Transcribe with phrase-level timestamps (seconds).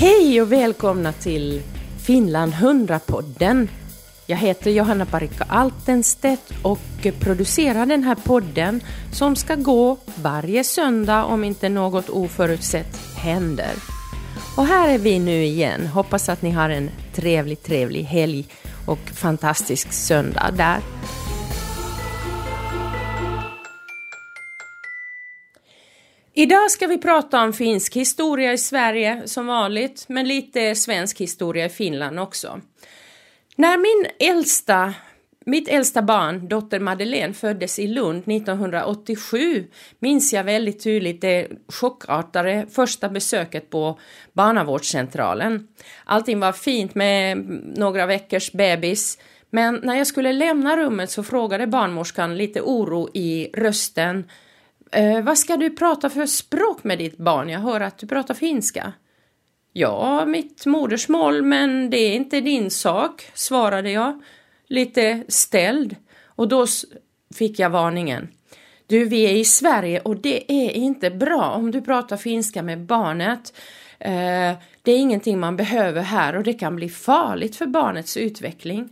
[0.00, 1.62] Hej och välkomna till
[1.98, 3.68] Finland 100-podden.
[4.26, 8.80] Jag heter Johanna Parikka Altenstedt och producerar den här podden
[9.12, 13.72] som ska gå varje söndag om inte något oförutsett händer.
[14.56, 15.86] Och här är vi nu igen.
[15.86, 18.46] Hoppas att ni har en trevlig, trevlig helg
[18.86, 20.80] och fantastisk söndag där.
[26.40, 31.64] Idag ska vi prata om finsk historia i Sverige som vanligt, men lite svensk historia
[31.64, 32.60] i Finland också.
[33.56, 34.94] När min äldsta,
[35.46, 39.66] mitt äldsta barn, dotter Madeleine, föddes i Lund 1987
[39.98, 43.98] minns jag väldigt tydligt det chockartade första besöket på
[44.32, 45.68] barnavårdscentralen.
[46.04, 47.38] Allting var fint med
[47.78, 49.18] några veckors bebis,
[49.50, 54.24] men när jag skulle lämna rummet så frågade barnmorskan lite oro i rösten
[54.92, 57.48] Eh, vad ska du prata för språk med ditt barn?
[57.48, 58.92] Jag hör att du pratar finska.
[59.72, 64.22] Ja, mitt modersmål, men det är inte din sak, svarade jag,
[64.66, 65.96] lite ställd.
[66.24, 66.66] Och då
[67.34, 68.28] fick jag varningen.
[68.86, 72.78] Du, vi är i Sverige och det är inte bra om du pratar finska med
[72.80, 73.54] barnet.
[73.98, 78.88] Eh, det är ingenting man behöver här och det kan bli farligt för barnets utveckling.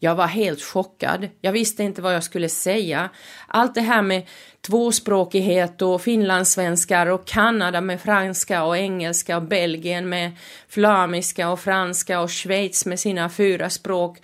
[0.00, 1.28] Jag var helt chockad.
[1.40, 3.10] Jag visste inte vad jag skulle säga.
[3.46, 4.26] Allt det här med
[4.60, 10.32] tvåspråkighet och finlandssvenskar och Kanada med franska och engelska och Belgien med
[10.68, 14.18] flamiska och franska och Schweiz med sina fyra språk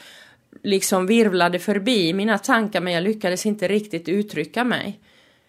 [0.62, 5.00] liksom virvlade förbi mina tankar men jag lyckades inte riktigt uttrycka mig.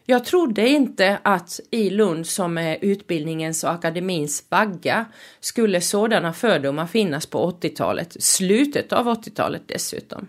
[0.07, 5.05] Jag trodde inte att i Lund som är utbildningens och akademins vagga
[5.39, 10.27] skulle sådana fördomar finnas på 80-talet, slutet av 80-talet dessutom.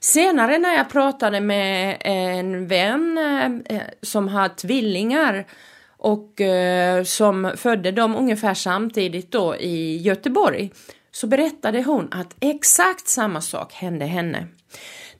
[0.00, 3.18] Senare när jag pratade med en vän
[3.66, 5.46] eh, som har tvillingar
[5.88, 10.70] och eh, som födde dem ungefär samtidigt då i Göteborg
[11.10, 14.46] så berättade hon att exakt samma sak hände henne.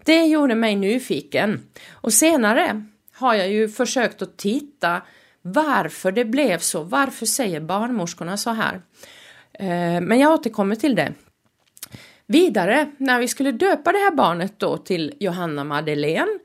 [0.05, 2.85] Det gjorde mig nyfiken och senare
[3.19, 5.03] har jag ju försökt att titta
[5.43, 6.83] varför det blev så.
[6.83, 8.75] Varför säger barnmorskorna så här?
[9.53, 11.13] Eh, men jag återkommer till det.
[12.27, 16.39] Vidare, när vi skulle döpa det här barnet då till Johanna Madeleine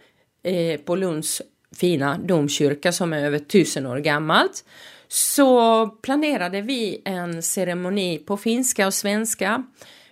[0.44, 1.42] eh, på Lunds
[1.76, 4.66] fina domkyrka som är över tusen år gammalt
[5.08, 9.64] så planerade vi en ceremoni på finska och svenska.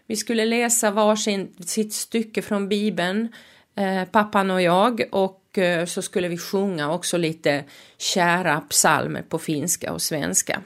[0.08, 3.34] Vi skulle läsa varsin sitt stycke från Bibeln,
[3.76, 7.64] eh, pappan och jag, och och eh, så skulle vi sjunga också lite
[7.98, 10.62] kära psalmer på finska och svenska.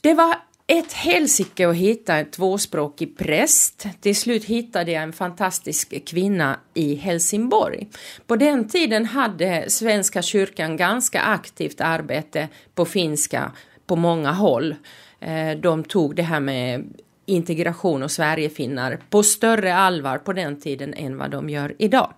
[0.00, 3.86] Det var ett helsike att hitta en tvåspråkig präst.
[4.00, 7.88] Till slut hittade jag en fantastisk kvinna i Helsingborg.
[8.26, 13.52] På den tiden hade Svenska kyrkan ganska aktivt arbete på finska
[13.86, 14.74] på många håll.
[15.20, 16.84] Eh, de tog det här med
[17.26, 22.12] integration och Sverigefinnar på större allvar på den tiden än vad de gör idag.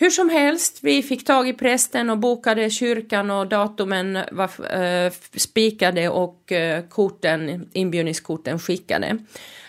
[0.00, 5.12] Hur som helst, vi fick tag i prästen och bokade kyrkan och datumen var äh,
[5.36, 9.18] spikade och äh, korten, inbjudningskorten skickade.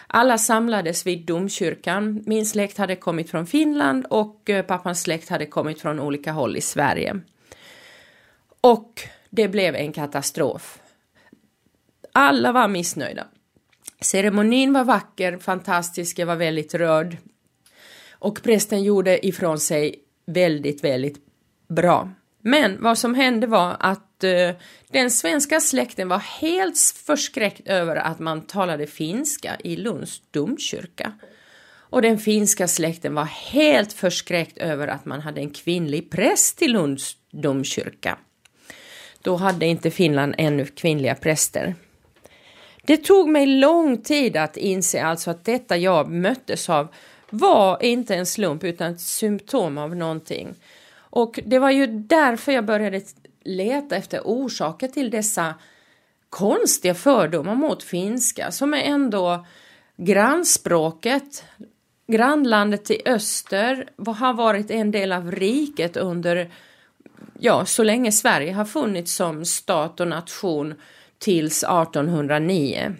[0.07, 2.23] Alla samlades vid domkyrkan.
[2.25, 6.57] Min släkt hade kommit från Finland och äh, pappans släkt hade kommit från olika håll
[6.57, 7.19] i Sverige.
[8.61, 10.79] Och det blev en katastrof.
[12.11, 13.27] Alla var missnöjda.
[14.01, 17.17] Ceremonin var vacker, fantastisk, jag var väldigt rörd.
[18.11, 19.95] Och prästen gjorde ifrån sig
[20.25, 21.17] väldigt, väldigt
[21.67, 22.09] bra.
[22.41, 24.55] Men vad som hände var att uh,
[24.87, 31.13] den svenska släkten var helt förskräckt över att man talade finska i Lunds domkyrka.
[31.91, 36.67] Och den finska släkten var helt förskräckt över att man hade en kvinnlig präst i
[36.67, 38.17] Lunds domkyrka.
[39.21, 41.75] Då hade inte Finland ännu kvinnliga präster.
[42.83, 46.87] Det tog mig lång tid att inse alltså att detta jag möttes av
[47.31, 50.55] var inte en slump utan ett symptom av någonting.
[50.95, 53.01] Och det var ju därför jag började
[53.43, 55.55] leta efter orsaker till dessa
[56.29, 59.45] konstiga fördomar mot finska som är ändå
[59.97, 61.43] grannspråket.
[62.07, 66.51] Grannlandet i öster har varit en del av riket under,
[67.39, 70.73] ja, så länge Sverige har funnits som stat och nation
[71.17, 72.95] tills 1809.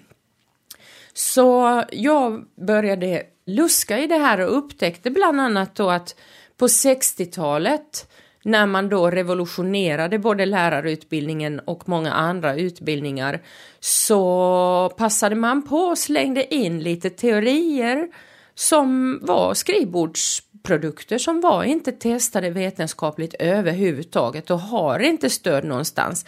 [1.13, 6.15] Så jag började luska i det här och upptäckte bland annat då att
[6.57, 8.07] på 60-talet
[8.43, 13.41] när man då revolutionerade både lärarutbildningen och många andra utbildningar
[13.79, 18.07] så passade man på och slängde in lite teorier
[18.55, 26.25] som var skrivbordsprodukter som var inte testade vetenskapligt överhuvudtaget och har inte stöd någonstans.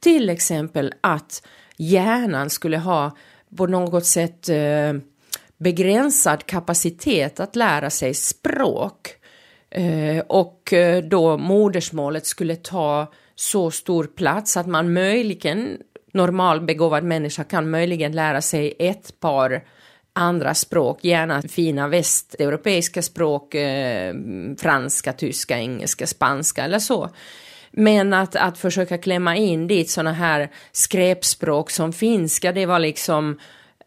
[0.00, 1.46] Till exempel att
[1.76, 3.16] hjärnan skulle ha
[3.56, 4.92] på något sätt eh,
[5.56, 9.08] begränsad kapacitet att lära sig språk.
[9.70, 15.78] Eh, och eh, då modersmålet skulle ta så stor plats att man möjligen,
[16.12, 19.64] normalbegåvad människa kan möjligen lära sig ett par
[20.12, 24.14] andra språk, gärna fina västeuropeiska språk, eh,
[24.58, 27.10] franska, tyska, engelska, spanska eller så.
[27.76, 33.38] Men att, att försöka klämma in dit sådana här skräpspråk som finska, det var liksom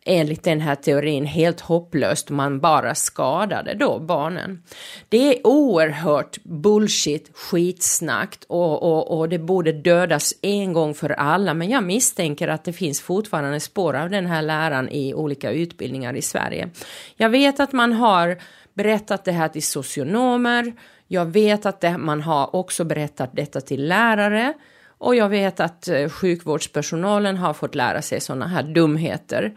[0.07, 4.63] enligt den här teorin helt hopplöst man bara skadade då barnen.
[5.09, 11.53] Det är oerhört bullshit, skitsnack och, och, och det borde dödas en gång för alla
[11.53, 16.13] men jag misstänker att det finns fortfarande spår av den här läran i olika utbildningar
[16.13, 16.69] i Sverige.
[17.15, 18.37] Jag vet att man har
[18.73, 20.73] berättat det här till socionomer,
[21.07, 24.53] jag vet att det, man har också berättat detta till lärare
[24.97, 29.53] och jag vet att eh, sjukvårdspersonalen har fått lära sig sådana här dumheter.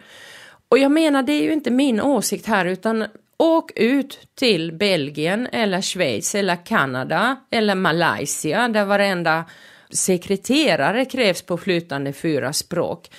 [0.69, 3.07] Och jag menar, det är ju inte min åsikt här utan
[3.37, 9.45] åk ut till Belgien eller Schweiz eller Kanada eller Malaysia där varenda
[9.91, 13.11] sekreterare krävs på flytande fyra språk.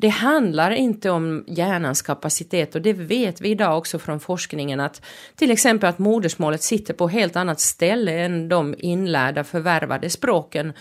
[0.00, 5.02] Det handlar inte om hjärnans kapacitet och det vet vi idag också från forskningen att
[5.34, 10.72] till exempel att modersmålet sitter på helt annat ställe än de inlärda förvärvade språken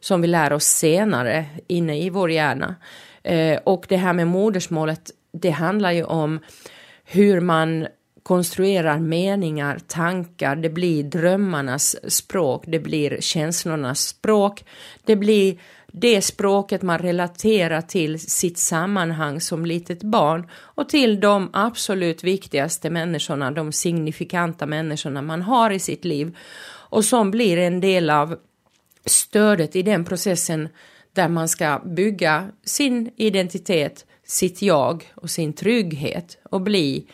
[0.00, 2.74] som vi lär oss senare inne i vår hjärna.
[3.22, 6.40] Eh, och det här med modersmålet det handlar ju om
[7.04, 7.86] hur man
[8.22, 14.64] konstruerar meningar, tankar, det blir drömmarnas språk, det blir känslornas språk,
[15.04, 15.58] det blir
[15.92, 22.90] det språket man relaterar till sitt sammanhang som litet barn och till de absolut viktigaste
[22.90, 26.36] människorna, de signifikanta människorna man har i sitt liv
[26.90, 28.36] och som blir en del av
[29.04, 30.68] stödet i den processen
[31.12, 37.06] där man ska bygga sin identitet sitt jag och sin trygghet och bli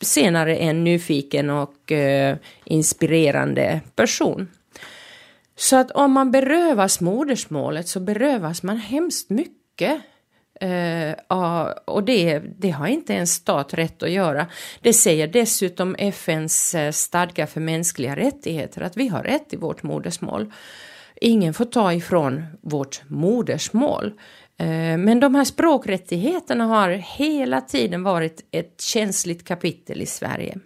[0.00, 4.48] senare en nyfiken och eh, inspirerande person.
[5.60, 10.00] Så att om man berövas modersmålet så berövas man hemskt mycket.
[10.62, 14.46] Uh, och det, det har inte en stat rätt att göra.
[14.80, 19.82] Det säger dessutom FNs eh, stadga för mänskliga rättigheter att vi har rätt till vårt
[19.82, 20.52] modersmål.
[21.20, 24.06] Ingen får ta ifrån vårt modersmål.
[24.60, 30.58] Uh, men de här språkrättigheterna har hela tiden varit ett känsligt kapitel i Sverige.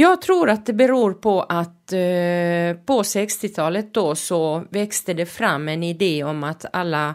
[0.00, 5.68] Jag tror att det beror på att eh, på 60-talet då så växte det fram
[5.68, 7.14] en idé om att alla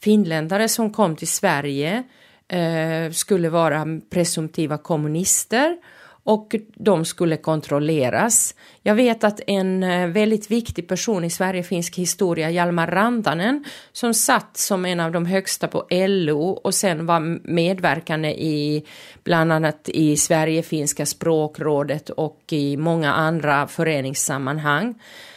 [0.00, 2.02] finländare som kom till Sverige
[2.48, 5.76] eh, skulle vara presumtiva kommunister
[6.24, 8.54] och de skulle kontrolleras.
[8.82, 14.56] Jag vet att en eh, väldigt viktig person i Sverigefinsk historia, Hjalmar Rantanen, som satt
[14.56, 17.20] som en av de högsta på LO och sen var
[17.50, 18.86] medverkande i
[19.24, 24.94] bland annat i Sverigefinska språkrådet och i många andra föreningssammanhang.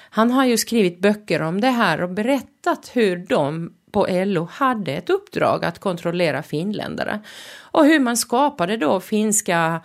[0.10, 4.92] Han har ju skrivit böcker om det här och berättat hur de på LO hade
[4.92, 7.20] ett uppdrag att kontrollera finländare
[7.60, 9.82] och hur man skapade då finska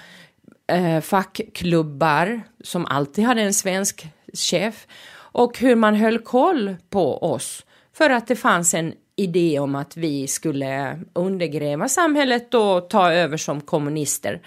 [0.68, 4.86] eh, fackklubbar som alltid hade en svensk chef
[5.16, 9.96] och hur man höll koll på oss för att det fanns en idé om att
[9.96, 14.40] vi skulle undergräva samhället och ta över som kommunister.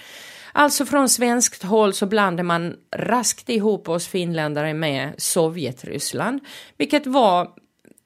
[0.54, 6.40] Alltså från svenskt håll så blandade man raskt ihop oss finländare med Sovjetryssland,
[6.78, 7.50] vilket var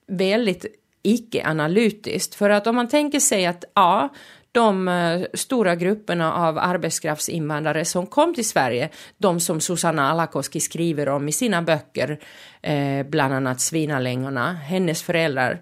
[0.07, 0.65] väldigt
[1.03, 2.36] icke-analytiskt.
[2.36, 4.10] För att om man tänker sig att ja,
[4.55, 11.09] de eh, stora grupperna av arbetskraftsinvandrare som kom till Sverige, de som Susanna Alakoski skriver
[11.09, 12.19] om i sina böcker,
[12.62, 15.59] eh, bland annat Svinalängorna, hennes föräldrar,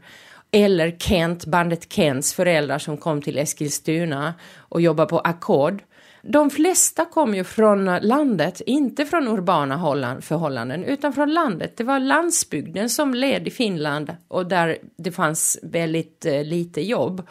[0.52, 5.84] eller Kent, bandet Kents föräldrar som kom till Eskilstuna och jobbade på Ackord.
[6.22, 11.78] De flesta kom ju från landet, inte från urbana förhållanden, utan från landet.
[11.78, 17.28] Det var landsbygden som led i Finland och där det fanns väldigt eh, lite jobb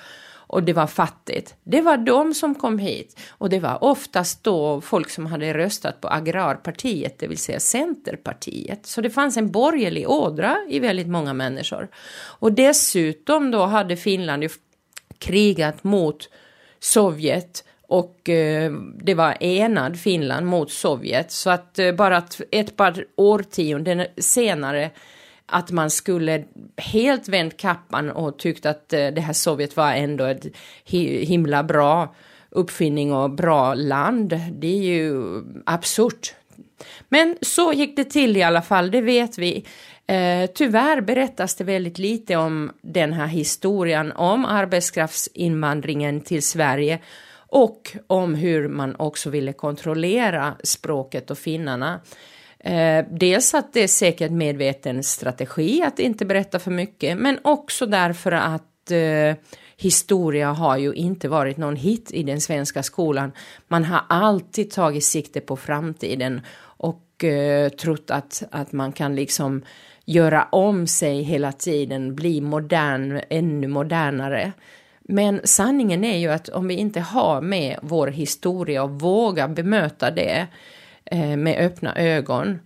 [0.53, 1.55] och det var fattigt.
[1.65, 6.01] Det var de som kom hit och det var oftast då folk som hade röstat
[6.01, 8.87] på agrarpartiet, det vill säga Centerpartiet.
[8.87, 11.89] Så det fanns en borgerlig ådra i väldigt många människor.
[12.39, 14.49] Och dessutom då hade Finland ju
[15.19, 16.29] krigat mot
[16.81, 23.05] Sovjet och eh, det var enad Finland mot Sovjet så att eh, bara ett par
[23.17, 24.91] årtionden senare
[25.53, 26.45] att man skulle
[26.77, 30.47] helt vänt kappan och tyckt att eh, det här Sovjet var ändå ett
[30.85, 32.15] himla bra
[32.51, 34.41] uppfinning och bra land.
[34.53, 36.35] Det är ju absurt.
[37.09, 39.67] Men så gick det till i alla fall, det vet vi.
[40.07, 46.99] Eh, tyvärr berättas det väldigt lite om den här historien om arbetskraftsinvandringen till Sverige
[47.49, 52.01] och om hur man också ville kontrollera språket och finnarna.
[52.63, 57.87] Eh, dels att det är säkert medveten strategi att inte berätta för mycket, men också
[57.87, 59.37] därför att eh,
[59.77, 63.33] historia har ju inte varit någon hit i den svenska skolan.
[63.69, 69.63] Man har alltid tagit sikte på framtiden och eh, trott att, att man kan liksom
[70.05, 74.53] göra om sig hela tiden, bli modern, ännu modernare.
[75.01, 80.11] Men sanningen är ju att om vi inte har med vår historia och vågar bemöta
[80.11, 80.47] det
[81.13, 82.59] eh, med öppna ögon,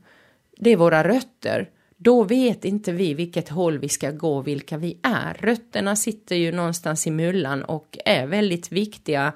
[0.57, 4.99] det är våra rötter, då vet inte vi vilket håll vi ska gå, vilka vi
[5.03, 5.35] är.
[5.35, 9.33] Rötterna sitter ju någonstans i mullan och är väldigt viktiga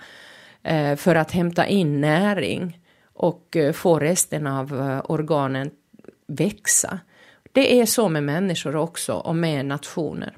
[0.62, 5.70] eh, för att hämta in näring och eh, få resten av eh, organen
[6.26, 7.00] växa.
[7.52, 10.36] Det är så med människor också och med nationer.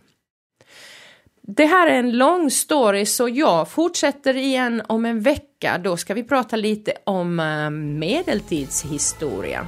[1.47, 5.79] Det här är en lång story så jag fortsätter igen om en vecka.
[5.85, 9.67] Då ska vi prata lite om eh, medeltidshistoria.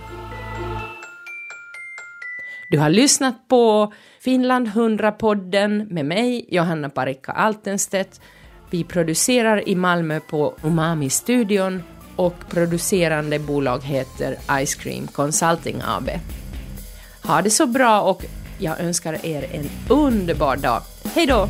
[2.71, 8.21] Du har lyssnat på Finland 100-podden med mig, Johanna Parikka Altenstedt.
[8.71, 11.83] Vi producerar i Malmö på Umami-studion
[12.17, 16.11] och producerande bolag heter Ice Cream Consulting AB.
[17.25, 18.25] Ha det så bra och
[18.59, 20.83] jag önskar er en underbar dag.
[21.13, 21.49] Hej då!